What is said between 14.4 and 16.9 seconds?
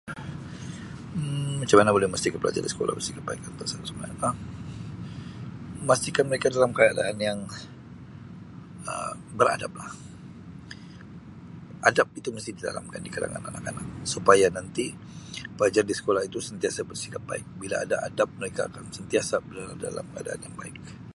nanti pelajar di sekolah itu sentiasa